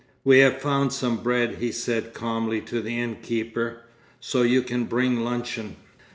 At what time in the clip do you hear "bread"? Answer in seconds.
1.17-1.57